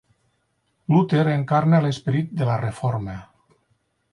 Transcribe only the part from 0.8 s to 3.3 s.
Luter encarna l'esperit de la Reforma.